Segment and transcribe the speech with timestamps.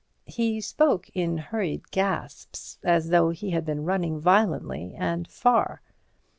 [0.25, 5.83] He spoke in hurried gasps, as though he had been running violently and far.